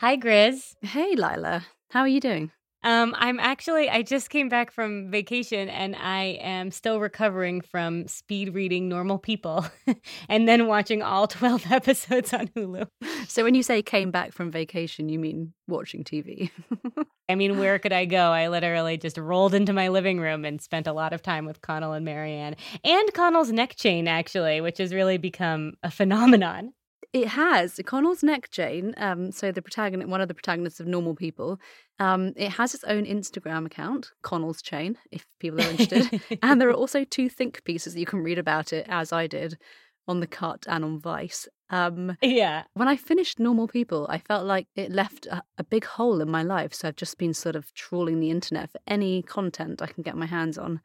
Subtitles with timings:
[0.00, 0.76] Hi, Grizz.
[0.80, 1.62] Hey, Lilah.
[1.90, 2.50] How are you doing?
[2.82, 8.08] Um, I'm actually, I just came back from vacation and I am still recovering from
[8.08, 9.66] speed reading normal people
[10.30, 12.86] and then watching all 12 episodes on Hulu.
[13.28, 16.50] So, when you say came back from vacation, you mean watching TV?
[17.28, 18.32] I mean, where could I go?
[18.32, 21.60] I literally just rolled into my living room and spent a lot of time with
[21.60, 26.72] Connell and Marianne and Connell's neck chain, actually, which has really become a phenomenon.
[27.12, 28.94] It has Connell's neck chain.
[28.96, 31.58] Um, so the protagonist, one of the protagonists of Normal People,
[31.98, 36.22] um, it has its own Instagram account, Connell's Chain, if people are interested.
[36.42, 39.26] and there are also two think pieces that you can read about it, as I
[39.26, 39.58] did,
[40.06, 41.48] on the Cut and on Vice.
[41.68, 42.64] Um, yeah.
[42.74, 46.30] When I finished Normal People, I felt like it left a, a big hole in
[46.30, 46.72] my life.
[46.74, 50.16] So I've just been sort of trawling the internet for any content I can get
[50.16, 50.80] my hands on,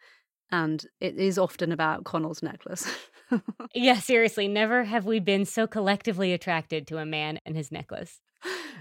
[0.52, 2.88] and it is often about Connell's necklace.
[3.76, 8.20] yeah, seriously, never have we been so collectively attracted to a man and his necklace.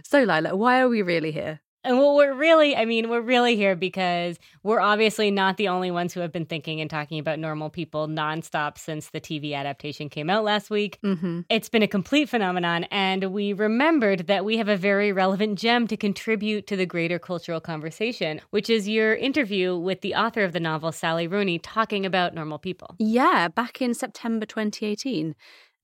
[0.05, 1.61] So, Lilah, why are we really here?
[1.85, 5.91] And well, we're really, I mean, we're really here because we're obviously not the only
[5.91, 10.09] ones who have been thinking and talking about normal people nonstop since the TV adaptation
[10.09, 10.99] came out last week.
[11.05, 11.43] Mm-hmm.
[11.51, 15.87] It's been a complete phenomenon, and we remembered that we have a very relevant gem
[15.89, 20.53] to contribute to the greater cultural conversation, which is your interview with the author of
[20.53, 22.97] the novel, Sally Rooney, talking about normal people.
[22.99, 25.35] Yeah, back in September 2018.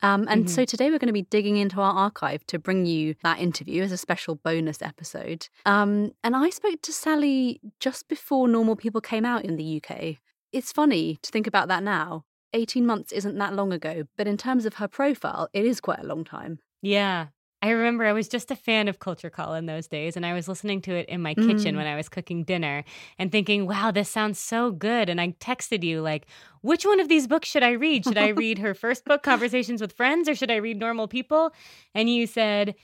[0.02, 0.54] Um, and mm-hmm.
[0.54, 3.82] so today we're going to be digging into our archive to bring you that interview
[3.82, 5.48] as a special bonus episode.
[5.66, 10.16] Um, and I spoke to Sally just before Normal People came out in the UK.
[10.52, 12.24] It's funny to think about that now.
[12.52, 16.00] 18 months isn't that long ago, but in terms of her profile, it is quite
[16.00, 16.58] a long time.
[16.82, 17.26] Yeah,
[17.62, 20.32] I remember I was just a fan of Culture Call in those days, and I
[20.32, 21.76] was listening to it in my kitchen mm.
[21.76, 22.84] when I was cooking dinner
[23.18, 25.10] and thinking, wow, this sounds so good.
[25.10, 26.26] And I texted you, like,
[26.62, 28.04] which one of these books should I read?
[28.04, 31.52] Should I read her first book, Conversations with Friends, or should I read Normal People?
[31.94, 32.76] And you said,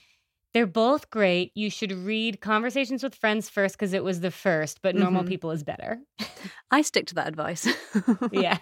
[0.57, 1.51] they're both great.
[1.53, 5.29] You should read Conversations with Friends first because it was the first, but Normal mm-hmm.
[5.29, 5.99] People is better.
[6.71, 7.67] I stick to that advice.
[8.31, 8.57] yeah.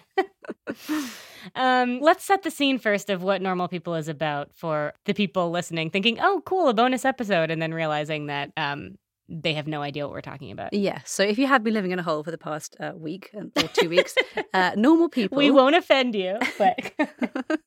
[1.54, 5.50] Um, let's set the scene first of what Normal People is about for the people
[5.50, 8.96] listening, thinking, oh, cool, a bonus episode, and then realizing that um,
[9.26, 10.74] they have no idea what we're talking about.
[10.74, 11.00] Yeah.
[11.06, 13.68] So if you have been living in a hole for the past uh, week or
[13.72, 14.14] two weeks,
[14.52, 15.38] uh, Normal People.
[15.38, 16.92] We won't offend you, but.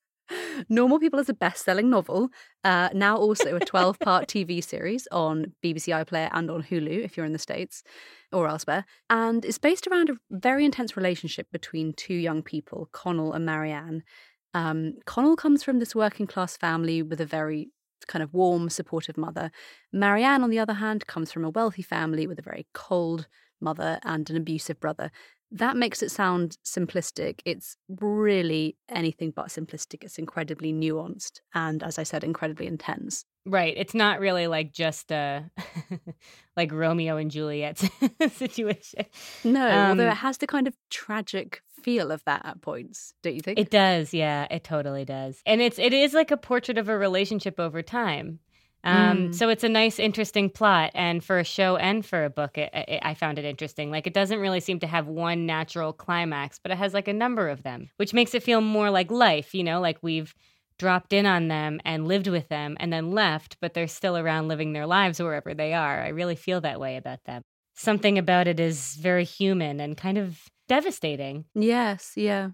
[0.70, 2.30] Normal People is a best selling novel,
[2.64, 7.16] uh, now also a 12 part TV series on BBC iPlayer and on Hulu if
[7.16, 7.84] you're in the States
[8.32, 8.86] or elsewhere.
[9.10, 14.04] And it's based around a very intense relationship between two young people, Connell and Marianne.
[14.54, 17.72] Um, Connell comes from this working class family with a very
[18.08, 19.52] kind of warm, supportive mother.
[19.94, 23.28] Marianne, on the other hand, comes from a wealthy family with a very cold
[23.62, 25.12] mother and an abusive brother
[25.52, 27.40] that makes it sound simplistic.
[27.46, 30.04] It's really anything but simplistic.
[30.04, 33.26] It's incredibly nuanced and, as I said, incredibly intense.
[33.46, 33.74] Right.
[33.76, 35.50] It's not really like just a
[36.58, 37.78] like Romeo and Juliet
[38.32, 39.06] situation.
[39.44, 43.36] No, um, although it has the kind of tragic feel of that at points, don't
[43.36, 43.58] you think?
[43.58, 44.14] It does.
[44.14, 45.42] Yeah, it totally does.
[45.46, 48.40] And it's it is like a portrait of a relationship over time.
[48.84, 49.36] Um, mm.
[49.36, 52.70] So it's a nice, interesting plot, and for a show and for a book, it,
[52.74, 53.92] it, I found it interesting.
[53.92, 57.14] Like it doesn't really seem to have one natural climax, but it has like a
[57.14, 59.54] number of them, which makes it feel more like life.
[59.54, 60.34] You know, like we've
[60.78, 64.48] dropped in on them and lived with them, and then left, but they're still around
[64.48, 66.02] living their lives wherever they are.
[66.02, 67.42] I really feel that way about them.
[67.76, 71.46] Something about it is very human and kind of devastating.
[71.54, 72.52] Yes, yeah.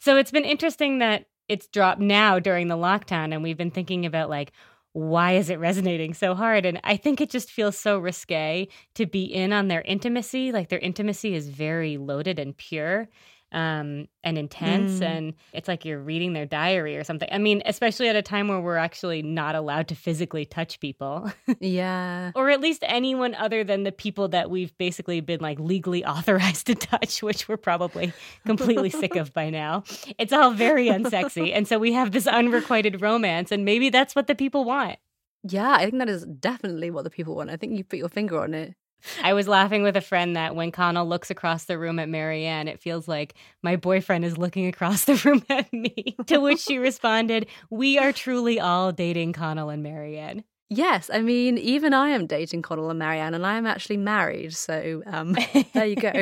[0.00, 4.04] So it's been interesting that it's dropped now during the lockdown, and we've been thinking
[4.04, 4.52] about like
[4.94, 6.64] why is it resonating so hard?
[6.64, 10.52] And I think it just feels so risque to be in on their intimacy.
[10.52, 13.08] Like their intimacy is very loaded and pure
[13.54, 14.98] um, and intense.
[14.98, 15.02] Mm.
[15.02, 17.28] And it's like you're reading their diary or something.
[17.30, 21.30] I mean, especially at a time where we're actually not allowed to physically touch people.
[21.60, 22.32] yeah.
[22.34, 26.66] or at least anyone other than the people that we've basically been like legally authorized
[26.66, 28.12] to touch, which we're probably
[28.44, 29.84] completely sick of by now.
[30.18, 31.44] It's all very unsexy.
[31.54, 33.52] And so we have this unrequited romance.
[33.52, 34.98] And maybe that's what the people want.
[35.44, 37.50] Yeah, I think that is definitely what the people want.
[37.50, 38.74] I think you put your finger on it.
[39.22, 42.68] I was laughing with a friend that when Connell looks across the room at Marianne,
[42.68, 46.16] it feels like my boyfriend is looking across the room at me.
[46.26, 50.44] to which she responded, We are truly all dating Connell and Marianne.
[50.70, 54.54] Yes, I mean, even I am dating Connell and Marianne, and I am actually married.
[54.54, 55.36] So um,
[55.74, 56.12] there you go.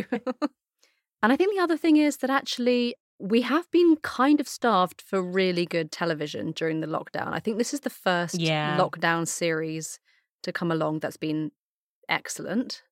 [1.23, 5.01] and I think the other thing is that actually we have been kind of starved
[5.01, 7.33] for really good television during the lockdown.
[7.33, 8.77] I think this is the first yeah.
[8.77, 10.01] lockdown series
[10.43, 11.53] to come along that's been
[12.13, 12.83] excellent.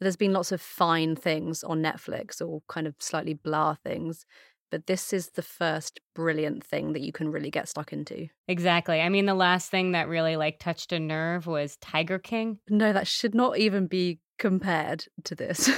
[0.00, 4.26] There's been lots of fine things on Netflix or kind of slightly blah things.
[4.70, 8.26] but this is the first brilliant thing that you can really get stuck into.
[8.48, 9.00] Exactly.
[9.00, 12.58] I mean, the last thing that really like touched a nerve was Tiger King.
[12.68, 15.70] No, that should not even be compared to this.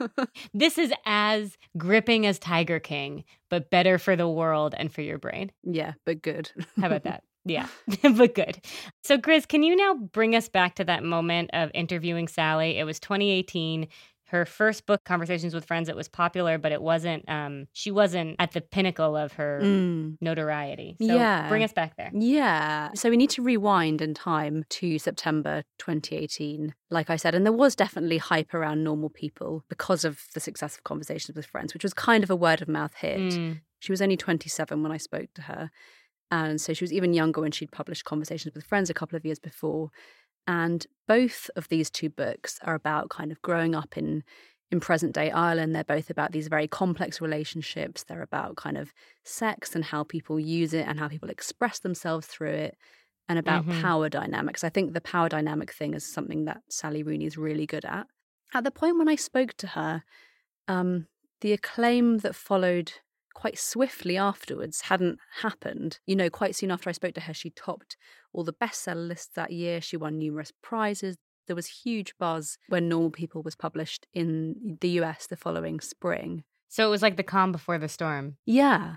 [0.54, 5.18] this is as gripping as Tiger King, but better for the world and for your
[5.18, 5.50] brain.
[5.64, 6.52] Yeah, but good.
[6.80, 7.24] How about that?
[7.44, 7.68] Yeah,
[8.02, 8.60] but good.
[9.04, 12.78] So, Grizz, can you now bring us back to that moment of interviewing Sally?
[12.78, 13.88] It was 2018
[14.28, 18.36] her first book conversations with friends it was popular but it wasn't um she wasn't
[18.38, 20.16] at the pinnacle of her mm.
[20.20, 24.64] notoriety so yeah bring us back there yeah so we need to rewind in time
[24.68, 30.04] to september 2018 like i said and there was definitely hype around normal people because
[30.04, 32.94] of the success of conversations with friends which was kind of a word of mouth
[32.96, 33.60] hit mm.
[33.78, 35.70] she was only 27 when i spoke to her
[36.30, 39.24] and so she was even younger when she'd published conversations with friends a couple of
[39.24, 39.90] years before
[40.46, 44.24] and both of these two books are about kind of growing up in
[44.70, 45.74] in present day Ireland.
[45.74, 48.04] They're both about these very complex relationships.
[48.04, 48.92] They're about kind of
[49.24, 52.76] sex and how people use it and how people express themselves through it
[53.28, 53.80] and about mm-hmm.
[53.80, 54.64] power dynamics.
[54.64, 58.06] I think the power dynamic thing is something that Sally Rooney is really good at.
[58.54, 60.02] At the point when I spoke to her,
[60.66, 61.06] um,
[61.40, 62.92] the acclaim that followed
[63.38, 66.00] quite swiftly afterwards hadn't happened.
[66.06, 67.96] You know, quite soon after I spoke to her, she topped
[68.32, 69.80] all the bestseller lists that year.
[69.80, 71.16] She won numerous prizes.
[71.46, 76.42] There was huge buzz when Normal People was published in the US the following spring.
[76.66, 78.38] So it was like the calm before the storm.
[78.44, 78.96] Yeah.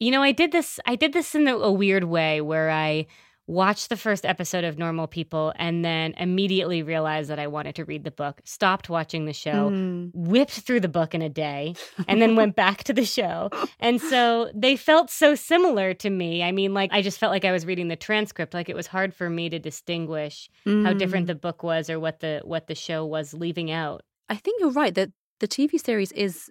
[0.00, 3.06] You know, I did this I did this in a weird way where I
[3.46, 7.84] watched the first episode of Normal People, and then immediately realized that I wanted to
[7.84, 10.10] read the book, stopped watching the show, mm.
[10.14, 11.74] whipped through the book in a day,
[12.08, 13.50] and then went back to the show.
[13.80, 16.42] And so they felt so similar to me.
[16.42, 18.54] I mean, like, I just felt like I was reading the transcript.
[18.54, 20.86] Like, it was hard for me to distinguish mm.
[20.86, 21.28] how different mm.
[21.28, 24.02] the book was or what the what the show was leaving out.
[24.28, 26.50] I think you're right that the TV series is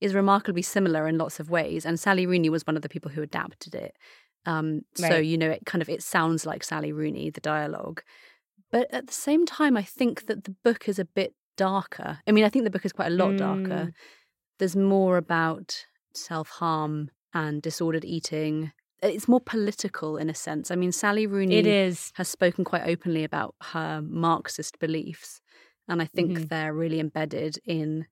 [0.00, 3.10] is remarkably similar in lots of ways and Sally Rooney was one of the people
[3.10, 3.94] who adapted it
[4.46, 5.12] um, right.
[5.12, 8.02] So you know, it kind of it sounds like Sally Rooney, the dialogue,
[8.70, 12.18] but at the same time, I think that the book is a bit darker.
[12.26, 13.38] I mean, I think the book is quite a lot mm.
[13.38, 13.92] darker.
[14.58, 18.72] There's more about self harm and disordered eating.
[19.02, 20.70] It's more political in a sense.
[20.70, 22.10] I mean, Sally Rooney it is.
[22.14, 25.40] has spoken quite openly about her Marxist beliefs,
[25.88, 26.44] and I think mm-hmm.
[26.46, 28.06] they're really embedded in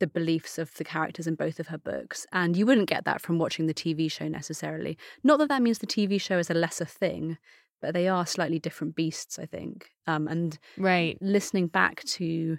[0.00, 2.26] the beliefs of the characters in both of her books.
[2.32, 4.96] And you wouldn't get that from watching the TV show necessarily.
[5.22, 7.38] Not that that means the TV show is a lesser thing,
[7.80, 9.90] but they are slightly different beasts, I think.
[10.06, 11.16] Um, and right.
[11.20, 12.58] listening back to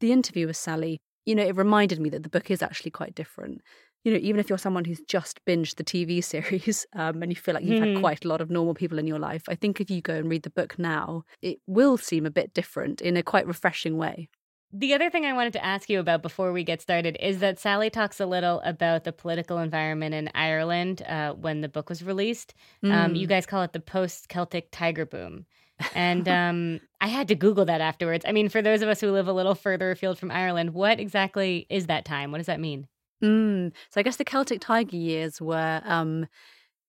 [0.00, 3.14] the interview with Sally, you know, it reminded me that the book is actually quite
[3.14, 3.60] different.
[4.04, 7.36] You know, even if you're someone who's just binged the TV series um, and you
[7.36, 7.86] feel like you've mm.
[7.86, 8.00] had hmm.
[8.00, 10.30] quite a lot of normal people in your life, I think if you go and
[10.30, 14.28] read the book now, it will seem a bit different in a quite refreshing way.
[14.72, 17.58] The other thing I wanted to ask you about before we get started is that
[17.58, 22.02] Sally talks a little about the political environment in Ireland uh, when the book was
[22.02, 22.52] released.
[22.84, 22.92] Mm.
[22.92, 23.30] Um, you mm.
[23.30, 25.46] guys call it the post Celtic tiger boom.
[25.94, 28.24] And um, I had to Google that afterwards.
[28.26, 30.98] I mean, for those of us who live a little further afield from Ireland, what
[30.98, 32.32] exactly is that time?
[32.32, 32.88] What does that mean?
[33.22, 33.72] Mm.
[33.90, 36.26] So I guess the Celtic Tiger years were um,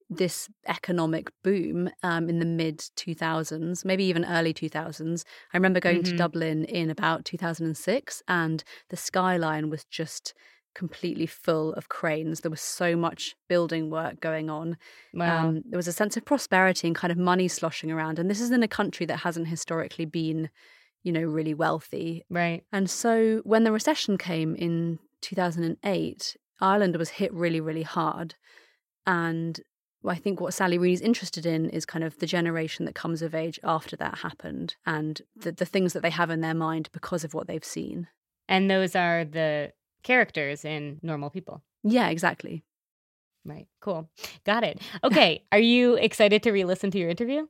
[0.10, 5.24] this economic boom um, in the mid 2000s, maybe even early 2000s.
[5.54, 6.12] I remember going mm-hmm.
[6.12, 10.34] to Dublin in about 2006, and the skyline was just
[10.76, 12.42] completely full of cranes.
[12.42, 14.78] There was so much building work going on.
[15.14, 15.50] Wow.
[15.50, 18.20] Um, there was a sense of prosperity and kind of money sloshing around.
[18.20, 20.50] And this is in a country that hasn't historically been,
[21.04, 22.24] you know, really wealthy.
[22.30, 22.64] Right.
[22.72, 28.36] And so when the recession came in 2008, Ireland was hit really, really hard.
[29.06, 29.60] And
[30.06, 33.36] I think what Sally Rooney's interested in is kind of the generation that comes of
[33.36, 37.24] age after that happened and the, the things that they have in their mind because
[37.24, 38.08] of what they've seen.
[38.48, 41.62] And those are the characters in Normal People.
[41.84, 42.64] Yeah, exactly.
[43.46, 43.68] Right.
[43.82, 44.10] Cool.
[44.46, 44.82] Got it.
[45.04, 45.44] Okay.
[45.52, 47.48] are you excited to re listen to your interview?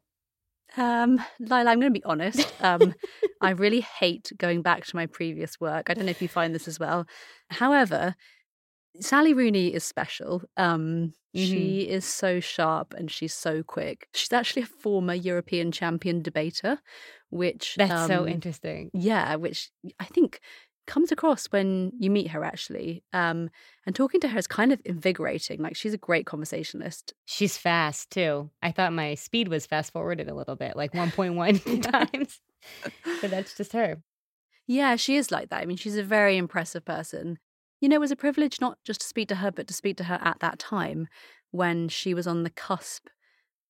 [0.77, 2.51] Um, Lilah, I'm going to be honest.
[2.61, 2.93] Um,
[3.41, 5.89] I really hate going back to my previous work.
[5.89, 7.07] I don't know if you find this as well.
[7.49, 8.15] However,
[8.99, 10.43] Sally Rooney is special.
[10.57, 11.45] Um, mm-hmm.
[11.45, 14.07] She is so sharp and she's so quick.
[14.13, 16.79] She's actually a former European champion debater,
[17.29, 18.89] which that's um, so interesting.
[18.93, 19.69] Yeah, which
[19.99, 20.39] I think
[20.87, 23.03] comes across when you meet her actually.
[23.13, 23.51] Um,
[23.85, 25.61] and talking to her is kind of invigorating.
[25.61, 27.13] Like she's a great conversationalist.
[27.25, 28.49] She's fast too.
[28.63, 32.39] I thought my speed was fast forwarded a little bit, like 1.1 times.
[33.21, 34.01] but that's just her.
[34.65, 35.61] Yeah, she is like that.
[35.61, 37.37] I mean, she's a very impressive person
[37.81, 39.97] you know, it was a privilege not just to speak to her, but to speak
[39.97, 41.07] to her at that time
[41.51, 43.07] when she was on the cusp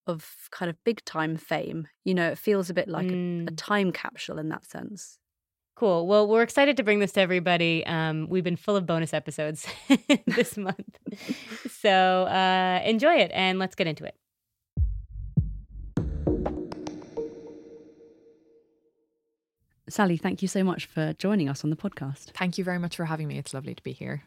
[0.07, 1.87] of kind of big time fame.
[2.03, 3.41] You know, it feels a bit like mm.
[3.41, 3.57] a, a, mm.
[3.57, 5.17] time capsule in that sense.
[5.75, 6.07] Cool.
[6.07, 7.85] Well, we're excited to bring this to everybody.
[7.85, 9.65] Um, we've been full of bonus episodes
[10.27, 10.97] this month.
[11.69, 14.15] so uh, enjoy it and let's get into it.
[19.89, 22.31] Sally, thank you so much for joining us on the podcast.
[22.33, 23.37] Thank you very much for having me.
[23.37, 24.23] It's lovely to be here.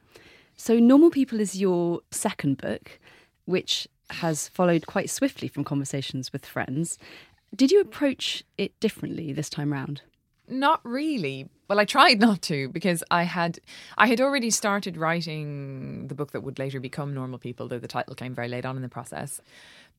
[0.57, 2.99] So, Normal People is your second book,
[3.45, 6.99] which has followed quite swiftly from conversations with friends.
[7.54, 10.02] Did you approach it differently this time round?
[10.49, 11.49] Not really.
[11.69, 13.59] Well, I tried not to because I had
[13.97, 17.88] I had already started writing the book that would later become Normal People, though the
[17.88, 19.40] title came very late on in the process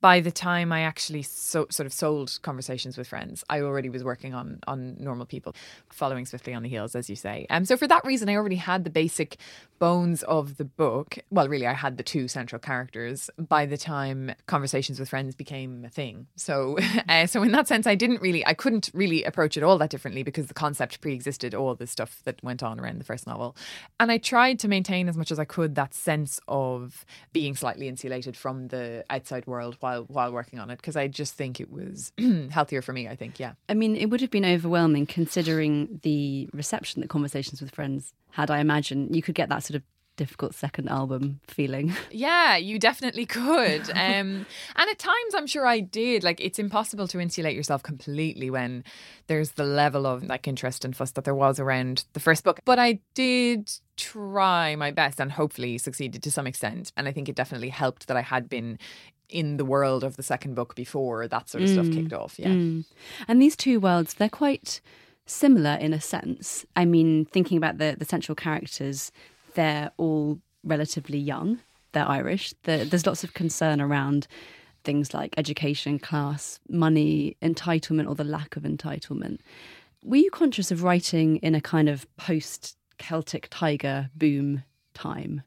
[0.01, 4.03] by the time I actually so, sort of sold conversations with friends, I already was
[4.03, 5.55] working on on normal people,
[5.91, 7.45] following swiftly on the heels, as you say.
[7.49, 9.37] Um, so for that reason, I already had the basic
[9.79, 11.17] bones of the book.
[11.29, 15.85] Well, really, I had the two central characters by the time conversations with friends became
[15.85, 16.27] a thing.
[16.35, 16.77] So,
[17.09, 19.89] uh, so in that sense, I didn't really, I couldn't really approach it all that
[19.89, 23.55] differently because the concept pre-existed all the stuff that went on around the first novel,
[23.99, 27.87] and I tried to maintain as much as I could that sense of being slightly
[27.87, 31.59] insulated from the outside world while while while working on it because I just think
[31.59, 32.11] it was
[32.49, 33.07] healthier for me.
[33.07, 33.53] I think, yeah.
[33.67, 38.49] I mean, it would have been overwhelming considering the reception that Conversations with Friends had.
[38.49, 39.83] I imagine you could get that sort of
[40.15, 41.91] difficult second album feeling.
[42.11, 43.89] Yeah, you definitely could.
[43.89, 44.45] Um,
[44.75, 46.23] and at times, I'm sure I did.
[46.23, 48.83] Like, it's impossible to insulate yourself completely when
[49.25, 52.59] there's the level of like interest and fuss that there was around the first book.
[52.65, 56.91] But I did try my best and hopefully succeeded to some extent.
[56.95, 58.77] And I think it definitely helped that I had been
[59.29, 61.73] in the world of the second book before that sort of mm.
[61.73, 62.37] stuff kicked off.
[62.37, 62.49] Yeah.
[62.49, 62.85] Mm.
[63.27, 64.81] And these two worlds, they're quite
[65.25, 66.65] similar in a sense.
[66.75, 69.11] I mean, thinking about the, the central characters,
[69.55, 71.59] they're all relatively young.
[71.93, 72.53] They're Irish.
[72.63, 74.27] They're, there's lots of concern around
[74.83, 79.39] things like education, class, money, entitlement, or the lack of entitlement.
[80.03, 84.63] Were you conscious of writing in a kind of post Celtic tiger boom
[84.93, 85.43] time?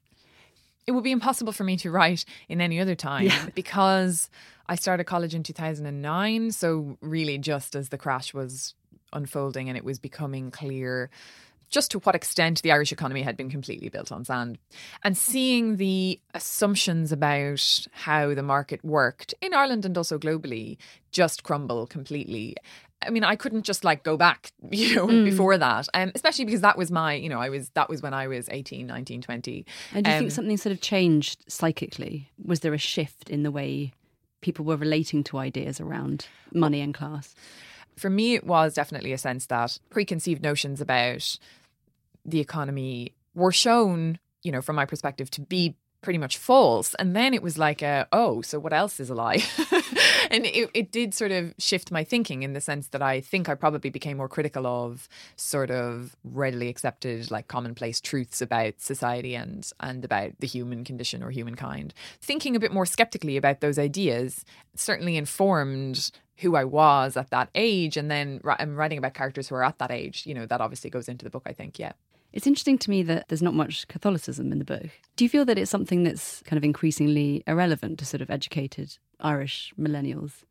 [0.86, 3.46] It would be impossible for me to write in any other time yeah.
[3.54, 4.30] because
[4.68, 6.52] I started college in 2009.
[6.52, 8.74] So, really, just as the crash was
[9.12, 11.10] unfolding and it was becoming clear
[11.68, 14.58] just to what extent the Irish economy had been completely built on sand.
[15.02, 20.78] And seeing the assumptions about how the market worked in Ireland and also globally
[21.10, 22.56] just crumble completely.
[23.04, 25.24] I mean, I couldn't just like go back, you know, mm.
[25.24, 25.88] before that.
[25.94, 28.48] Um, especially because that was my, you know, I was, that was when I was
[28.50, 29.66] 18, 19, 20.
[29.92, 32.30] And do you um, think something sort of changed psychically?
[32.44, 33.92] Was there a shift in the way
[34.40, 37.34] people were relating to ideas around money and class?
[37.96, 41.38] For me, it was definitely a sense that preconceived notions about
[42.24, 46.94] the economy were shown, you know, from my perspective, to be pretty much false.
[46.94, 49.42] And then it was like, a, oh, so what else is a lie?
[50.30, 53.48] and it, it did sort of shift my thinking in the sense that I think
[53.48, 59.34] I probably became more critical of sort of readily accepted, like commonplace truths about society
[59.34, 61.94] and and about the human condition or humankind.
[62.20, 67.48] Thinking a bit more skeptically about those ideas certainly informed who I was at that
[67.54, 67.96] age.
[67.96, 70.26] And then I'm writing about characters who are at that age.
[70.26, 71.78] You know, that obviously goes into the book, I think.
[71.78, 71.92] Yeah.
[72.36, 74.90] It's interesting to me that there's not much Catholicism in the book.
[75.16, 78.98] Do you feel that it's something that's kind of increasingly irrelevant to sort of educated
[79.20, 80.44] Irish millennials?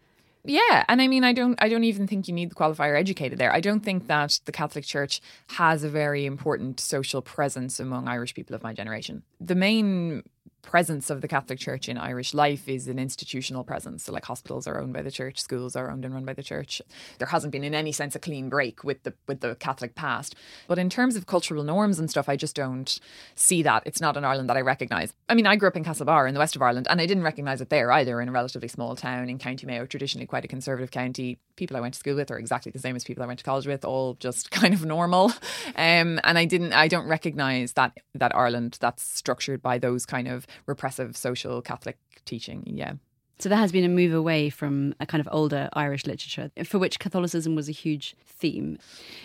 [0.44, 3.38] Yeah, and I mean, I don't, I don't even think you need the qualifier educated
[3.38, 3.54] there.
[3.54, 8.34] I don't think that the Catholic Church has a very important social presence among Irish
[8.34, 9.22] people of my generation.
[9.39, 10.24] The main
[10.66, 14.04] presence of the Catholic Church in Irish life is an institutional presence.
[14.04, 16.44] So, like hospitals are owned by the church, schools are owned and run by the
[16.44, 16.82] church.
[17.20, 20.36] There hasn't been, in any sense, a clean break with the with the Catholic past.
[20.68, 23.00] But in terms of cultural norms and stuff, I just don't
[23.36, 23.84] see that.
[23.86, 25.14] It's not an Ireland that I recognise.
[25.30, 27.24] I mean, I grew up in Castlebar in the west of Ireland, and I didn't
[27.24, 28.20] recognise it there either.
[28.20, 31.80] In a relatively small town in County Mayo, traditionally quite a conservative county, people I
[31.80, 33.86] went to school with are exactly the same as people I went to college with,
[33.86, 35.32] all just kind of normal.
[35.76, 40.28] Um, and I didn't, I don't recognise that that Ireland that's structured by those kind
[40.28, 42.64] of repressive social Catholic teaching.
[42.66, 42.94] Yeah.
[43.38, 46.80] So there has been a move away from a kind of older Irish literature for
[46.80, 48.78] which Catholicism was a huge theme.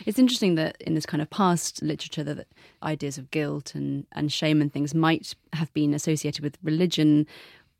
[0.05, 2.49] It's interesting that in this kind of past literature that
[2.83, 7.27] ideas of guilt and, and shame and things might have been associated with religion,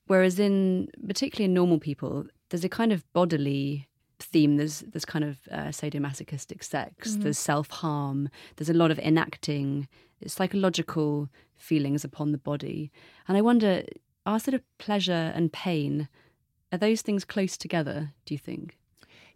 [0.07, 3.88] whereas in particularly in normal people, there's a kind of bodily
[4.22, 4.56] theme.
[4.56, 7.10] There's there's kind of uh, sadomasochistic sex.
[7.10, 7.22] Mm-hmm.
[7.22, 8.28] There's self harm.
[8.56, 9.88] There's a lot of enacting
[10.26, 12.90] psychological feelings upon the body.
[13.28, 13.84] And I wonder,
[14.26, 16.08] are sort of pleasure and pain
[16.72, 18.12] are those things close together?
[18.24, 18.76] Do you think?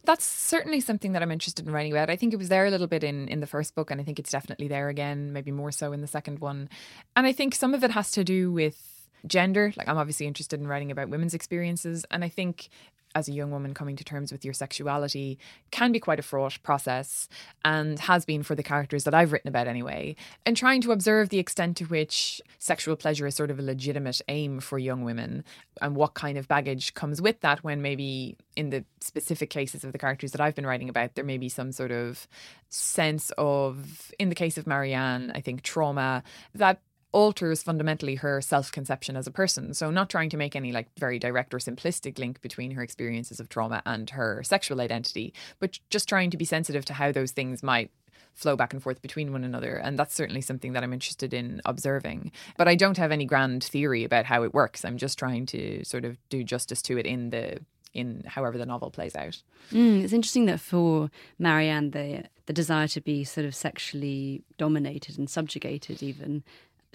[0.04, 2.10] That's certainly something that I'm interested in writing about.
[2.10, 4.04] I think it was there a little bit in in the first book, and I
[4.04, 6.68] think it's definitely there again, maybe more so in the second one.
[7.16, 9.72] And I think some of it has to do with gender.
[9.76, 12.68] Like I'm obviously interested in writing about women's experiences, and I think
[13.14, 15.38] as a young woman coming to terms with your sexuality
[15.70, 17.28] can be quite a fraught process
[17.64, 20.16] and has been for the characters that I've written about anyway.
[20.44, 24.20] And trying to observe the extent to which sexual pleasure is sort of a legitimate
[24.28, 25.44] aim for young women
[25.80, 29.92] and what kind of baggage comes with that when maybe in the specific cases of
[29.92, 32.26] the characters that I've been writing about, there may be some sort of
[32.68, 36.22] sense of, in the case of Marianne, I think trauma
[36.54, 36.80] that
[37.14, 39.72] alters fundamentally her self conception as a person.
[39.72, 43.40] So, not trying to make any like very direct or simplistic link between her experiences
[43.40, 47.32] of trauma and her sexual identity, but just trying to be sensitive to how those
[47.32, 47.90] things might
[48.34, 49.76] flow back and forth between one another.
[49.76, 52.32] And that's certainly something that I'm interested in observing.
[52.58, 54.84] But I don't have any grand theory about how it works.
[54.84, 57.60] I'm just trying to sort of do justice to it in the
[57.94, 59.40] in however the novel plays out.
[59.70, 65.16] Mm, it's interesting that for Marianne, the the desire to be sort of sexually dominated
[65.16, 66.42] and subjugated, even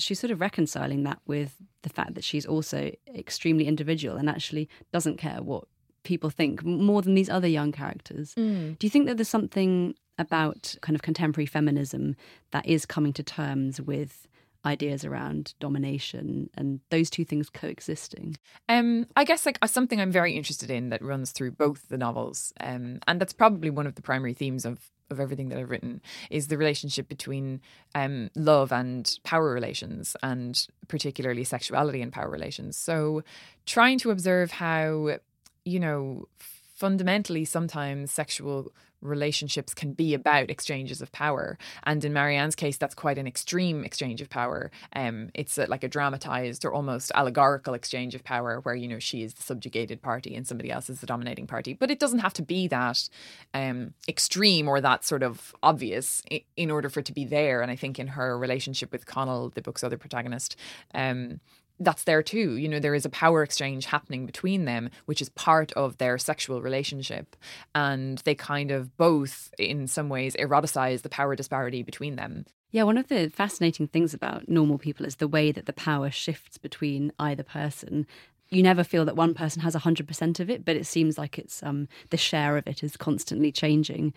[0.01, 4.69] she's sort of reconciling that with the fact that she's also extremely individual and actually
[4.91, 5.65] doesn't care what
[6.03, 8.33] people think more than these other young characters.
[8.35, 8.77] Mm.
[8.77, 12.15] Do you think that there's something about kind of contemporary feminism
[12.51, 14.27] that is coming to terms with
[14.65, 18.37] ideas around domination and those two things coexisting?
[18.67, 22.53] Um, I guess like something I'm very interested in that runs through both the novels,
[22.59, 24.79] um, and that's probably one of the primary themes of
[25.11, 27.61] of everything that I've written is the relationship between
[27.95, 32.77] um, love and power relations, and particularly sexuality and power relations.
[32.77, 33.23] So,
[33.65, 35.17] trying to observe how,
[35.65, 36.27] you know,
[36.75, 41.57] fundamentally sometimes sexual relationships can be about exchanges of power.
[41.83, 44.71] And in Marianne's case, that's quite an extreme exchange of power.
[44.93, 48.99] Um, it's a, like a dramatized or almost allegorical exchange of power where, you know,
[48.99, 51.73] she is the subjugated party and somebody else is the dominating party.
[51.73, 53.09] But it doesn't have to be that
[53.53, 56.21] um, extreme or that sort of obvious
[56.55, 57.61] in order for it to be there.
[57.61, 60.55] And I think in her relationship with Connell, the book's other protagonist,
[60.93, 61.39] um,
[61.79, 62.57] that's there too.
[62.57, 66.17] You know, there is a power exchange happening between them, which is part of their
[66.17, 67.35] sexual relationship.
[67.73, 72.45] And they kind of both, in some ways, eroticize the power disparity between them.
[72.71, 76.11] Yeah, one of the fascinating things about normal people is the way that the power
[76.11, 78.05] shifts between either person.
[78.49, 81.63] You never feel that one person has 100% of it, but it seems like it's
[81.63, 84.13] um, the share of it is constantly changing.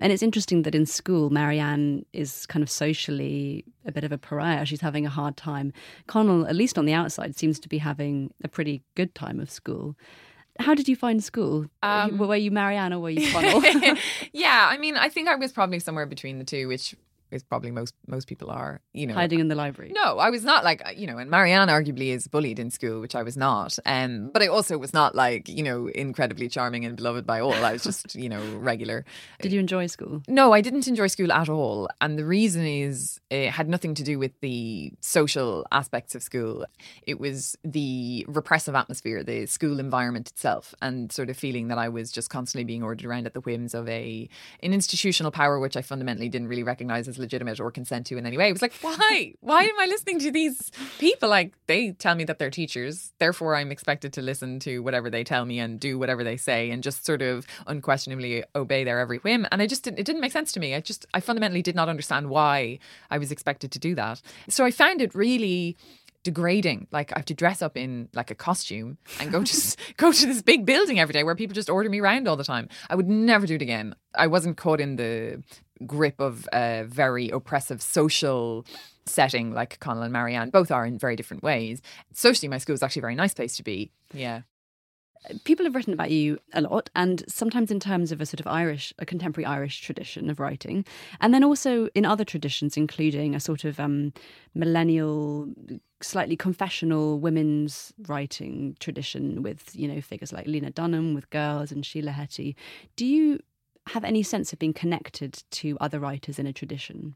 [0.00, 4.18] And it's interesting that in school, Marianne is kind of socially a bit of a
[4.18, 4.64] pariah.
[4.64, 5.72] She's having a hard time.
[6.06, 9.50] Connell, at least on the outside, seems to be having a pretty good time of
[9.50, 9.96] school.
[10.60, 11.66] How did you find school?
[11.82, 13.62] Um, were you Marianne or were you Connell?
[14.32, 16.96] yeah, I mean, I think I was probably somewhere between the two, which
[17.30, 18.80] is probably most most people are.
[18.92, 19.92] You know, hiding in the library.
[19.94, 23.14] No, I was not like you know, and Marianne arguably is bullied in school, which
[23.14, 23.78] I was not.
[23.86, 27.52] Um, but I also was not like you know incredibly charming and beloved by all.
[27.52, 29.04] I was just you know regular.
[29.40, 30.22] Did you enjoy school?
[30.28, 34.02] No, I didn't enjoy school at all, and the reason is it had nothing to
[34.02, 36.64] do with the social aspects of school.
[37.06, 41.88] It was the repressive atmosphere, the school environment itself, and sort of feeling that I
[41.88, 44.28] was just constantly being ordered around at the whims of a
[44.62, 48.26] an institutional power, which I fundamentally didn't really recognize as legitimate or consent to in
[48.26, 48.48] any way.
[48.48, 49.34] It was like, why?
[49.40, 51.28] why am I listening to these people?
[51.28, 53.12] Like, they tell me that they're teachers.
[53.18, 56.70] Therefore, I'm expected to listen to whatever they tell me and do whatever they say
[56.70, 59.46] and just sort of unquestionably obey their every whim.
[59.50, 60.74] And I just didn't, it didn't make sense to me.
[60.74, 62.78] I just, I fundamentally did not understand why
[63.10, 64.22] I was expected to do that.
[64.48, 65.76] So I found it really
[66.28, 66.86] degrading.
[66.90, 70.26] Like I have to dress up in like a costume and go to go to
[70.26, 72.68] this big building every day where people just order me around all the time.
[72.90, 73.94] I would never do it again.
[74.14, 75.42] I wasn't caught in the
[75.86, 78.64] grip of a very oppressive social
[79.06, 80.50] setting like Connell and Marianne.
[80.50, 81.80] Both are in very different ways.
[82.12, 83.90] Socially, my school is actually a very nice place to be.
[84.12, 84.42] Yeah.
[85.44, 88.46] People have written about you a lot, and sometimes in terms of a sort of
[88.46, 90.84] Irish, a contemporary Irish tradition of writing,
[91.20, 94.12] and then also in other traditions, including a sort of um,
[94.54, 95.48] millennial,
[96.00, 101.84] slightly confessional women's writing tradition with, you know, figures like Lena Dunham with Girls and
[101.84, 102.54] Sheila Heti.
[102.94, 103.40] Do you
[103.90, 107.14] have any sense of being connected to other writers in a tradition?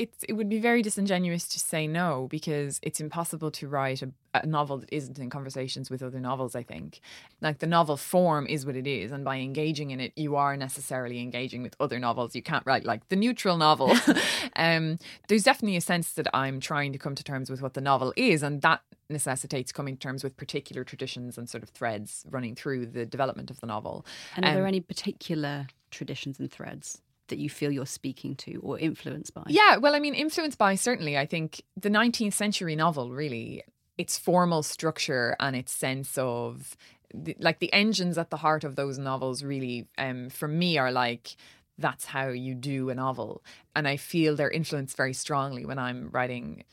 [0.00, 4.10] It's, it would be very disingenuous to say no because it's impossible to write a,
[4.32, 6.56] a, novel that isn't in conversations with other novels.
[6.56, 7.00] I think,
[7.42, 10.56] like the novel form is what it is, and by engaging in it, you are
[10.56, 12.34] necessarily engaging with other novels.
[12.34, 13.92] You can't write like the neutral novel.
[14.56, 17.82] um, there's definitely a sense that I'm trying to come to terms with what the
[17.82, 22.24] novel is, and that necessitates coming to terms with particular traditions and sort of threads
[22.30, 24.06] running through the development of the novel.
[24.34, 27.02] And are um, there any particular traditions and threads?
[27.30, 29.44] That you feel you're speaking to or influenced by?
[29.48, 31.16] Yeah, well, I mean, influenced by certainly.
[31.16, 33.64] I think the 19th century novel really,
[33.98, 36.76] its formal structure and its sense of
[37.14, 40.92] the, like the engines at the heart of those novels really, um, for me, are
[40.92, 41.36] like
[41.78, 43.42] that's how you do a novel,
[43.74, 46.64] and I feel they're influenced very strongly when I'm writing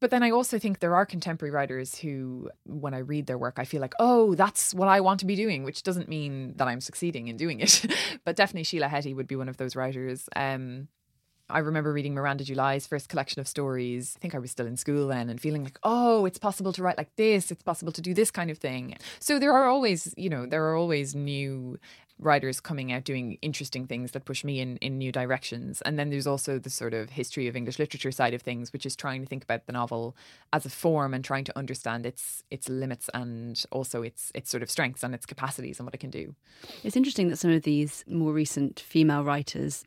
[0.00, 3.54] But then I also think there are contemporary writers who, when I read their work,
[3.56, 6.68] I feel like, oh, that's what I want to be doing, which doesn't mean that
[6.68, 7.84] I'm succeeding in doing it.
[8.24, 10.28] but definitely Sheila Heti would be one of those writers.
[10.36, 10.88] Um,
[11.48, 14.14] I remember reading Miranda July's first collection of stories.
[14.16, 16.82] I think I was still in school then and feeling like, oh, it's possible to
[16.82, 17.52] write like this.
[17.52, 18.96] It's possible to do this kind of thing.
[19.20, 21.78] So there are always, you know, there are always new
[22.18, 25.82] writers coming out doing interesting things that push me in, in new directions.
[25.82, 28.86] And then there's also the sort of history of English literature side of things, which
[28.86, 30.16] is trying to think about the novel
[30.52, 34.62] as a form and trying to understand its its limits and also its its sort
[34.62, 36.34] of strengths and its capacities and what it can do.
[36.82, 39.84] It's interesting that some of these more recent female writers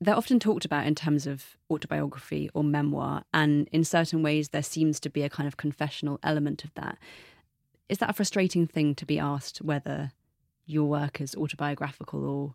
[0.00, 4.62] they're often talked about in terms of autobiography or memoir, and in certain ways, there
[4.62, 6.98] seems to be a kind of confessional element of that.
[7.88, 10.12] Is that a frustrating thing to be asked whether
[10.68, 12.54] your work is autobiographical or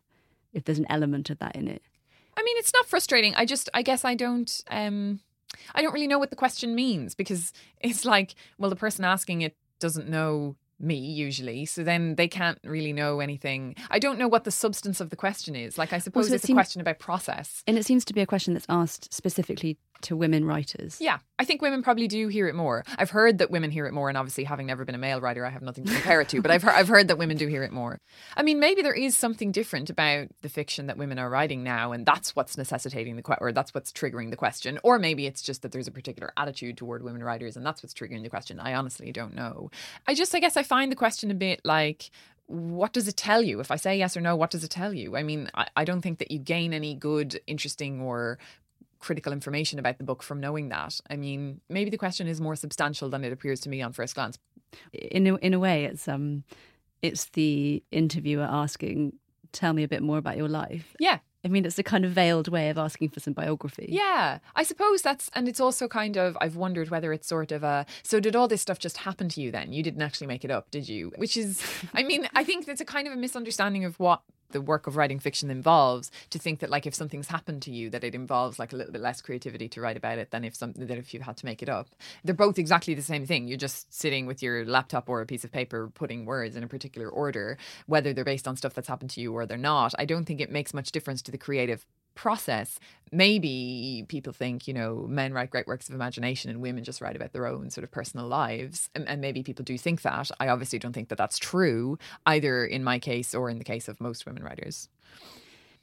[0.53, 1.81] if there's an element of that in it?
[2.37, 3.33] I mean, it's not frustrating.
[3.35, 5.19] I just, I guess I don't, um,
[5.75, 9.41] I don't really know what the question means because it's like, well, the person asking
[9.41, 14.27] it doesn't know me usually so then they can't really know anything i don't know
[14.27, 16.55] what the substance of the question is like i suppose well, so it's it seems,
[16.55, 20.15] a question about process and it seems to be a question that's asked specifically to
[20.15, 20.97] women writers.
[20.99, 22.83] Yeah, I think women probably do hear it more.
[22.97, 25.45] I've heard that women hear it more, and obviously, having never been a male writer,
[25.45, 26.41] I have nothing to compare it to.
[26.41, 27.99] But I've heard, I've heard that women do hear it more.
[28.37, 31.91] I mean, maybe there is something different about the fiction that women are writing now,
[31.91, 34.79] and that's what's necessitating the question, or that's what's triggering the question.
[34.83, 37.93] Or maybe it's just that there's a particular attitude toward women writers, and that's what's
[37.93, 38.59] triggering the question.
[38.59, 39.71] I honestly don't know.
[40.07, 42.11] I just, I guess, I find the question a bit like
[42.47, 43.59] what does it tell you?
[43.59, 45.15] If I say yes or no, what does it tell you?
[45.15, 48.37] I mean, I, I, don't think that you gain any good, interesting, or
[49.03, 50.99] critical information about the book from knowing that.
[51.09, 54.15] I mean, maybe the question is more substantial than it appears to me on first
[54.15, 54.39] glance.
[54.91, 56.43] In a, in a way, it's um,
[57.01, 59.13] it's the interviewer asking,
[59.51, 62.11] "Tell me a bit more about your life." Yeah, I mean, it's a kind of
[62.11, 63.87] veiled way of asking for some biography.
[63.89, 67.63] Yeah, I suppose that's, and it's also kind of, I've wondered whether it's sort of
[67.63, 69.73] a, so did all this stuff just happen to you then?
[69.73, 71.11] You didn't actually make it up, did you?
[71.17, 71.61] Which is,
[71.93, 74.21] I mean, I think it's a kind of a misunderstanding of what
[74.53, 77.89] the work of writing fiction involves to think that like if something's happened to you
[77.89, 80.55] that it involves like a little bit less creativity to write about it than if
[80.55, 81.89] something that if you had to make it up.
[82.23, 83.47] They're both exactly the same thing.
[83.47, 86.67] You're just sitting with your laptop or a piece of paper putting words in a
[86.67, 89.93] particular order whether they're based on stuff that's happened to you or they're not.
[89.99, 91.85] I don't think it makes much difference to the creative
[92.15, 92.79] process.
[93.11, 97.15] Maybe people think, you know, men write great works of imagination and women just write
[97.15, 98.89] about their own sort of personal lives.
[98.95, 100.31] And, and, maybe people do think that.
[100.39, 103.87] I obviously don't think that that's true, either in my case or in the case
[103.87, 104.89] of most women writers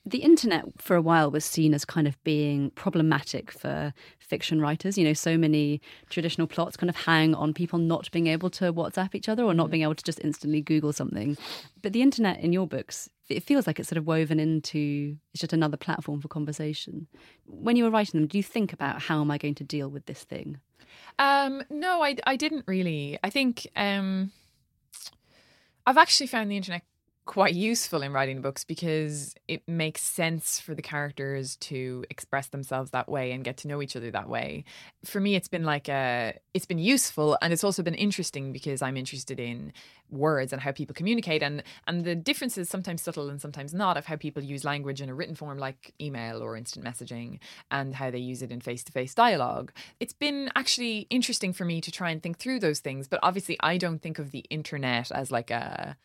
[0.07, 4.97] the internet for a while was seen as kind of being problematic for fiction writers.
[4.97, 8.73] You know, so many traditional plots kind of hang on people not being able to
[8.73, 9.73] WhatsApp each other or not mm.
[9.73, 11.37] being able to just instantly Google something.
[11.83, 15.41] But the internet in your books, it feels like it's sort of woven into it's
[15.41, 17.07] just another platform for conversation.
[17.47, 19.89] When you were writing them, do you think about how am I going to deal
[19.89, 20.61] with this thing?
[21.19, 23.19] Um, no, I, I didn't really.
[23.23, 24.33] I think um,
[25.87, 26.83] I've actually found the internet
[27.31, 32.91] quite useful in writing books because it makes sense for the characters to express themselves
[32.91, 34.65] that way and get to know each other that way.
[35.05, 38.83] For me it's been like a it's been useful and it's also been interesting because
[38.83, 39.73] I'm interested in
[40.11, 44.07] words and how people communicate and and the differences sometimes subtle and sometimes not of
[44.07, 47.39] how people use language in a written form like email or instant messaging
[47.71, 49.71] and how they use it in face-to-face dialogue.
[50.01, 53.57] It's been actually interesting for me to try and think through those things, but obviously
[53.61, 55.97] I don't think of the internet as like a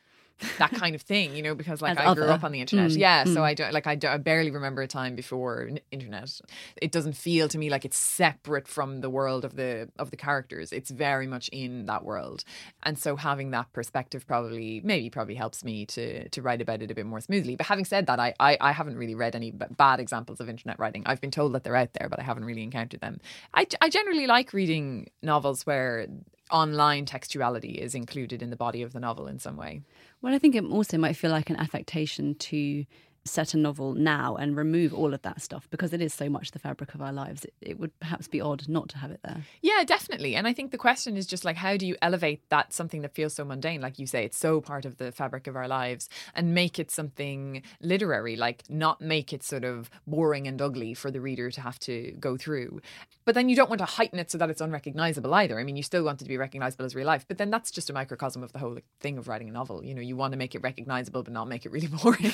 [0.57, 2.21] that kind of thing, you know, because like As I other.
[2.21, 2.91] grew up on the internet.
[2.91, 3.23] Mm, yeah.
[3.23, 3.33] Mm.
[3.33, 6.39] So I don't like, I, don't, I barely remember a time before internet.
[6.81, 10.17] It doesn't feel to me like it's separate from the world of the, of the
[10.17, 10.71] characters.
[10.71, 12.43] It's very much in that world.
[12.83, 16.91] And so having that perspective probably, maybe probably helps me to, to write about it
[16.91, 17.55] a bit more smoothly.
[17.55, 20.79] But having said that, I, I, I haven't really read any bad examples of internet
[20.79, 21.03] writing.
[21.05, 23.19] I've been told that they're out there, but I haven't really encountered them.
[23.53, 26.07] I, I generally like reading novels where
[26.51, 29.81] online textuality is included in the body of the novel in some way.
[30.25, 32.83] Well, I think it also might feel like an affectation to
[33.25, 36.51] set a novel now and remove all of that stuff because it is so much
[36.51, 37.43] the fabric of our lives.
[37.43, 39.41] It, it, would perhaps be odd not to have it there.
[39.61, 40.35] Yeah, definitely.
[40.35, 43.15] And I think the question is just like, how do you elevate that something that
[43.15, 43.81] feels so mundane?
[43.81, 46.91] Like you say, it's so part of the fabric of our lives and make it
[46.91, 51.61] something literary, like not make it sort of boring and ugly for the reader to
[51.61, 52.79] have to go through.
[53.25, 55.59] But then you don't want to heighten it so that it's unrecognizable either.
[55.59, 57.71] I mean, you still want it to be recognizable as real life, but then that's
[57.71, 59.83] just a microcosm of the whole thing of writing a novel.
[59.83, 62.31] You know, you want to make it recognizable, but not make it really boring.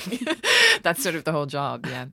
[0.84, 1.86] that's sort of the whole job.
[1.86, 2.06] Yeah.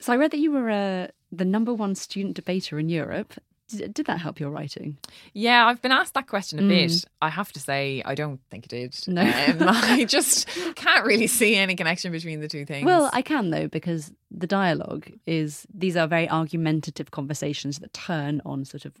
[0.00, 3.34] So I read that you were uh, the number one student debater in Europe.
[3.68, 4.96] Did, did, that help your writing?
[5.32, 6.68] Yeah, I've been asked that question a mm.
[6.68, 7.04] bit.
[7.20, 8.96] I have to say, I don't think it did.
[9.08, 9.22] No.
[9.22, 9.28] Um,
[9.68, 12.86] I just can't really see any connection between the two things.
[12.86, 18.40] Well, I can, though, because the dialogue is, these are very argumentative conversations that turn
[18.44, 18.92] on sort of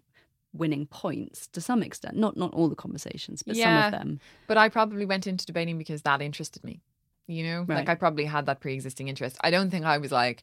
[0.52, 2.16] winning points to some extent.
[2.16, 3.64] Not not all the conversations, but Yeah.
[3.64, 4.20] some of them.
[4.46, 6.80] But I probably went into debating because that interested me.
[7.28, 7.76] You know, Right.
[7.76, 9.36] like I probably had that pre-existing interest.
[9.42, 10.42] I don't think I was like.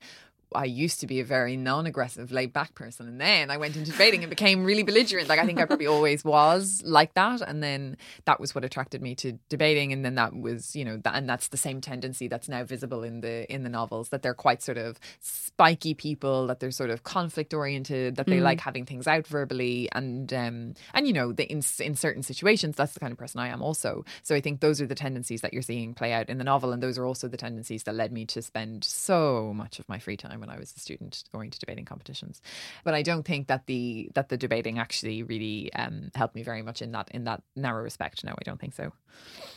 [0.56, 4.24] I used to be a very non-aggressive, laid-back person, and then I went into debating
[4.24, 5.30] and became really belligerent.
[5.30, 9.02] Like I think I probably always was like that, and then that was what attracted
[9.02, 9.94] me to debating.
[9.94, 13.04] And then that was, you know, that, and that's the same tendency that's now visible
[13.04, 16.90] in the in the novels that they're quite sort of spiky people, that they're sort
[16.90, 21.50] of conflict-oriented, that they like having things out verbally, and um, and you know, the,
[21.52, 24.06] in in certain situations, that's the kind of person I am also.
[24.24, 26.72] So I think those are the tendencies that you're seeing play out in the novel,
[26.72, 30.00] and those are also the tendencies that led me to spend so much of my
[30.00, 32.42] free time when I was a student going to debating competitions.
[32.84, 36.62] But I don't think that the that the debating actually really um, helped me very
[36.62, 38.24] much in that in that narrow respect.
[38.24, 38.92] No, I don't think so.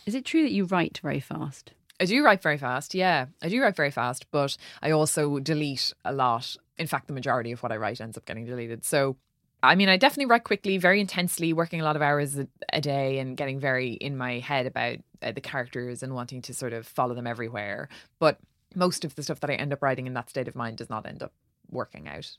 [0.07, 1.73] Is it true that you write very fast?
[1.99, 2.95] I do write very fast.
[2.95, 6.57] Yeah, I do write very fast, but I also delete a lot.
[6.79, 8.85] In fact, the majority of what I write ends up getting deleted.
[8.85, 9.17] So,
[9.63, 12.83] I mean, I definitely write quickly, very intensely, working a lot of hours a, a
[12.83, 16.75] day and getting very in my head about uh, the characters and wanting to sort
[16.75, 17.89] of follow them everywhere.
[18.19, 18.39] But
[18.77, 20.91] most of the stuff that I end up writing in that state of mind does
[20.91, 21.33] not end up
[21.71, 22.31] working out.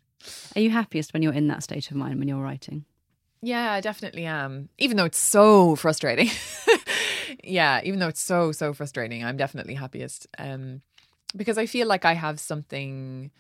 [0.56, 2.86] Are you happiest when you're in that state of mind when you're writing?
[3.42, 4.70] Yeah, I definitely am.
[4.78, 6.30] Even though it's so frustrating.
[7.44, 10.28] yeah, even though it's so so frustrating, I'm definitely happiest.
[10.38, 10.82] Um
[11.36, 13.32] because I feel like I have something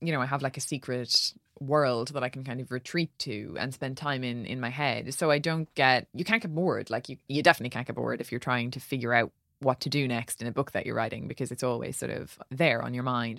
[0.00, 3.56] you know, I have like a secret world that I can kind of retreat to
[3.58, 5.14] and spend time in in my head.
[5.14, 6.90] So I don't get you can't get bored.
[6.90, 9.32] Like you you definitely can't get bored if you're trying to figure out
[9.64, 12.38] what to do next in a book that you're writing because it's always sort of
[12.50, 13.38] there on your mind.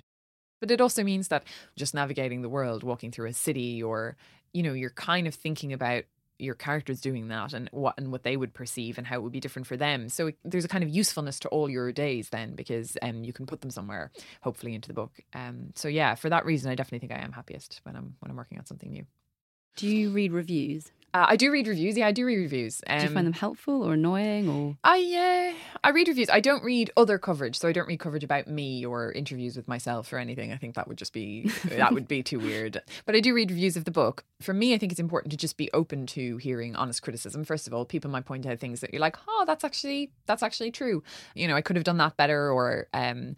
[0.60, 1.44] But it also means that
[1.76, 4.16] just navigating the world, walking through a city, or
[4.52, 6.04] you know, you're kind of thinking about
[6.38, 9.32] your characters doing that and what and what they would perceive and how it would
[9.32, 10.08] be different for them.
[10.08, 13.32] So it, there's a kind of usefulness to all your days then because um you
[13.32, 14.10] can put them somewhere,
[14.42, 15.12] hopefully into the book.
[15.34, 18.30] Um so yeah, for that reason, I definitely think I am happiest when I'm when
[18.30, 19.06] I'm working on something new.
[19.76, 20.90] Do you read reviews?
[21.16, 21.96] Uh, I do read reviews.
[21.96, 22.82] Yeah, I do read reviews.
[22.86, 26.28] Um, Do you find them helpful or annoying or I uh, I read reviews.
[26.28, 29.66] I don't read other coverage, so I don't read coverage about me or interviews with
[29.66, 30.52] myself or anything.
[30.52, 32.82] I think that would just be that would be too weird.
[33.06, 34.24] But I do read reviews of the book.
[34.42, 37.44] For me, I think it's important to just be open to hearing honest criticism.
[37.44, 40.42] First of all, people might point out things that you're like, "Oh, that's actually that's
[40.42, 41.02] actually true."
[41.34, 43.36] You know, I could have done that better, or um,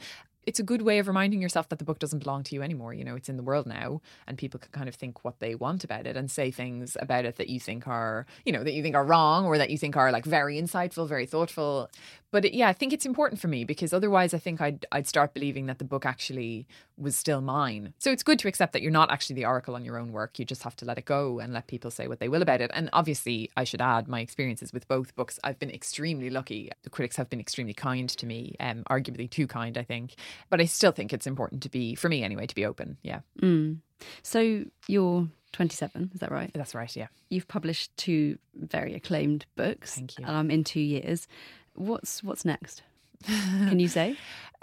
[0.48, 2.94] it's a good way of reminding yourself that the book doesn't belong to you anymore.
[2.94, 5.54] You know, it's in the world now, and people can kind of think what they
[5.54, 8.72] want about it and say things about it that you think are, you know, that
[8.72, 11.90] you think are wrong or that you think are like very insightful, very thoughtful.
[12.30, 15.06] But it, yeah, I think it's important for me because otherwise, I think I'd I'd
[15.06, 16.66] start believing that the book actually
[16.98, 17.94] was still mine.
[17.98, 20.38] So it's good to accept that you're not actually the oracle on your own work.
[20.38, 22.61] You just have to let it go and let people say what they will about
[22.61, 22.70] it.
[22.74, 25.38] And obviously, I should add my experiences with both books.
[25.44, 26.70] I've been extremely lucky.
[26.82, 30.14] The critics have been extremely kind to me, um, arguably too kind, I think.
[30.50, 32.96] But I still think it's important to be, for me anyway, to be open.
[33.02, 33.78] Yeah, Mm.
[34.22, 36.50] So you're 27, is that right?
[36.54, 36.94] that's right.
[36.96, 37.06] Yeah.
[37.30, 40.24] You've published two very acclaimed books Thank you.
[40.26, 41.26] um, in two years.
[41.74, 42.82] What's what's next?
[43.24, 44.16] Can you say?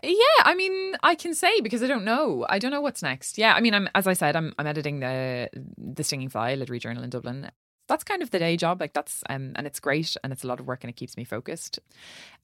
[0.03, 2.45] Yeah, I mean, I can say because I don't know.
[2.49, 3.37] I don't know what's next.
[3.37, 6.79] Yeah, I mean, I'm as I said, I'm I'm editing the the Stinging Fly literary
[6.79, 7.49] journal in Dublin.
[7.87, 8.81] That's kind of the day job.
[8.81, 11.17] Like that's um, and it's great and it's a lot of work and it keeps
[11.17, 11.79] me focused.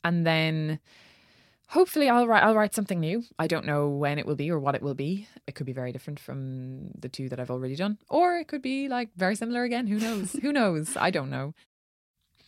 [0.03, 0.79] And then
[1.67, 3.23] hopefully I'll write I'll write something new.
[3.37, 5.27] I don't know when it will be or what it will be.
[5.45, 8.61] It could be very different from the two that I've already done, or it could
[8.61, 9.87] be like very similar again.
[9.87, 10.33] Who knows?
[10.41, 10.95] Who knows?
[10.95, 11.53] I don't know.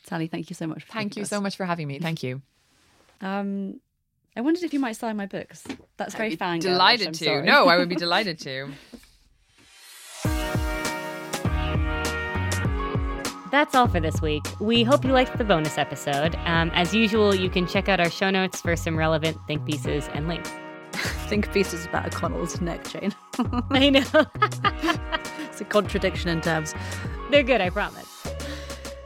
[0.05, 0.83] Sally, thank you so much.
[0.83, 1.99] For Thank you to so much for having me.
[1.99, 2.41] Thank you.
[3.23, 3.79] Um,
[4.35, 5.63] I wondered if you might sign my books.
[5.97, 6.61] That's very fangirlish.
[6.61, 7.25] Delighted I'm to.
[7.25, 7.45] sorry.
[7.45, 8.69] No, I would be delighted to.
[13.51, 14.43] That's all for this week.
[14.59, 16.35] We hope you liked the bonus episode.
[16.45, 20.09] Um, as usual, you can check out our show notes for some relevant think pieces
[20.15, 20.51] and links.
[21.29, 23.13] think pieces about O'Connell's neck chain.
[23.69, 24.01] I know.
[25.47, 26.73] it's a contradiction in terms.
[27.29, 28.07] They're good, I promise.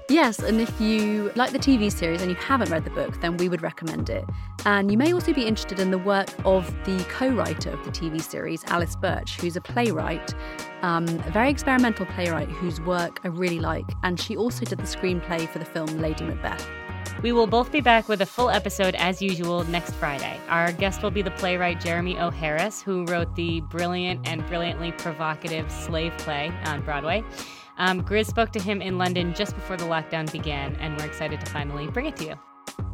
[0.09, 3.35] Yes, and if you like the TV series and you haven't read the book, then
[3.35, 4.23] we would recommend it.
[4.65, 7.91] And you may also be interested in the work of the co writer of the
[7.91, 10.33] TV series, Alice Birch, who's a playwright,
[10.81, 13.85] um, a very experimental playwright whose work I really like.
[14.03, 16.65] And she also did the screenplay for the film Lady Macbeth.
[17.21, 20.39] We will both be back with a full episode as usual next Friday.
[20.47, 22.29] Our guest will be the playwright Jeremy O.
[22.29, 27.25] Harris, who wrote the brilliant and brilliantly provocative Slave play on Broadway.
[27.77, 31.39] Um, Grizz spoke to him in London just before the lockdown began, and we're excited
[31.39, 32.35] to finally bring it to you.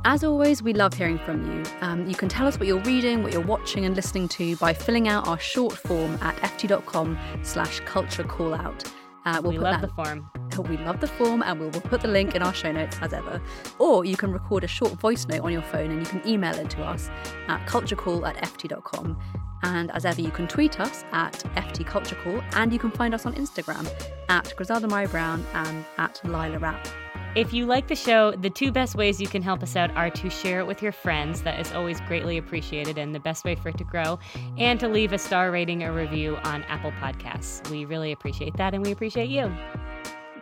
[0.05, 1.63] As always, we love hearing from you.
[1.81, 4.73] Um, you can tell us what you're reading, what you're watching and listening to by
[4.73, 8.85] filling out our short form at ft.com slash culture callout.
[9.25, 10.29] Uh, we'll we put love that the form.
[10.69, 13.11] We love the form and we will put the link in our show notes as
[13.11, 13.41] ever.
[13.79, 16.53] Or you can record a short voice note on your phone and you can email
[16.53, 17.09] it to us
[17.47, 19.17] at culturecall at ft.com.
[19.63, 23.13] And as ever, you can tweet us at FT Culture Call and you can find
[23.13, 23.89] us on Instagram
[24.29, 26.87] at Griselda Murray Brown and at Lilah Rapp.
[27.35, 30.11] If you like the show, the two best ways you can help us out are
[30.11, 31.41] to share it with your friends.
[31.41, 34.19] That is always greatly appreciated and the best way for it to grow,
[34.59, 37.67] and to leave a star rating or review on Apple Podcasts.
[37.71, 39.51] We really appreciate that and we appreciate you.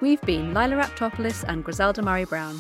[0.02, 2.60] We've been Lilah Raptopoulos and Griselda Murray Brown.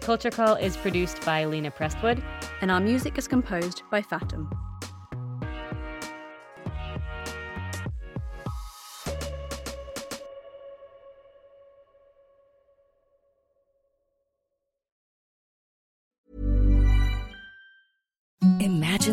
[0.00, 2.22] Culture Call is produced by Lena Prestwood.
[2.62, 4.50] And our music is composed by Fatum.